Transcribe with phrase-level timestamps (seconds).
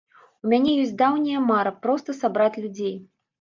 [0.45, 2.99] У мяне ёсць даўняя мара проста сабраць людзей.